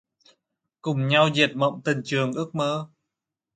Cùng 0.81 1.07
nhau 1.07 1.29
dệt 1.33 1.55
mộng 1.55 1.81
tình 1.85 2.01
trường 2.03 2.33
ước 2.33 2.55
mơ. 2.55 2.87